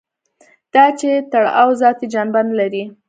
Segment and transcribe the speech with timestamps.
[0.73, 2.83] دا چې تړاو ذاتي جنبه نه لري.